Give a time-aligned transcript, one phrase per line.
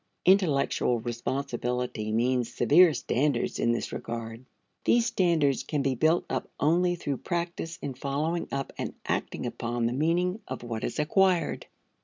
[0.25, 4.45] Intellectual responsibility means severe standards in this regard.
[4.83, 9.85] These standards can be built up only through practice in following up and acting upon
[9.85, 11.67] the meaning of what is acquired.